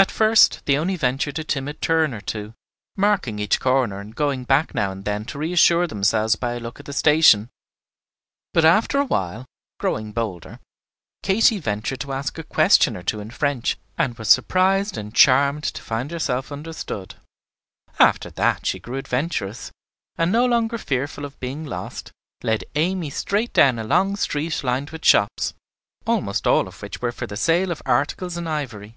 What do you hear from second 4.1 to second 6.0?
going back now and then to reassure